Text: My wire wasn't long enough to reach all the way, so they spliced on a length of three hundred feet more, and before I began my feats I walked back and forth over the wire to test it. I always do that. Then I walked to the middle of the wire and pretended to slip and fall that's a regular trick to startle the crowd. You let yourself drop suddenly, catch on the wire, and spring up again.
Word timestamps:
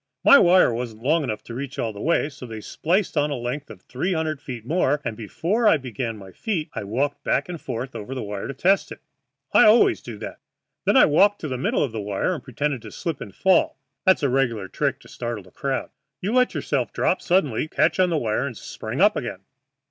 My 0.23 0.39
wire 0.39 0.73
wasn't 0.73 1.03
long 1.03 1.23
enough 1.23 1.43
to 1.43 1.53
reach 1.53 1.77
all 1.77 1.93
the 1.93 2.01
way, 2.01 2.27
so 2.27 2.47
they 2.47 2.59
spliced 2.59 3.15
on 3.15 3.29
a 3.29 3.35
length 3.35 3.69
of 3.69 3.83
three 3.83 4.13
hundred 4.13 4.41
feet 4.41 4.65
more, 4.65 4.99
and 5.05 5.15
before 5.15 5.67
I 5.67 5.77
began 5.77 6.17
my 6.17 6.31
feats 6.31 6.71
I 6.73 6.83
walked 6.85 7.23
back 7.23 7.47
and 7.47 7.61
forth 7.61 7.95
over 7.95 8.15
the 8.15 8.23
wire 8.23 8.47
to 8.47 8.55
test 8.55 8.91
it. 8.91 9.01
I 9.53 9.65
always 9.67 10.01
do 10.01 10.17
that. 10.17 10.39
Then 10.85 10.97
I 10.97 11.05
walked 11.05 11.39
to 11.41 11.47
the 11.47 11.55
middle 11.55 11.83
of 11.83 11.91
the 11.91 12.01
wire 12.01 12.33
and 12.33 12.43
pretended 12.43 12.81
to 12.81 12.91
slip 12.91 13.21
and 13.21 13.31
fall 13.35 13.77
that's 14.03 14.23
a 14.23 14.29
regular 14.29 14.67
trick 14.67 14.99
to 15.01 15.07
startle 15.07 15.43
the 15.43 15.51
crowd. 15.51 15.91
You 16.19 16.33
let 16.33 16.55
yourself 16.55 16.91
drop 16.91 17.21
suddenly, 17.21 17.67
catch 17.67 17.99
on 17.99 18.09
the 18.09 18.17
wire, 18.17 18.47
and 18.47 18.57
spring 18.57 19.01
up 19.01 19.15
again. 19.15 19.41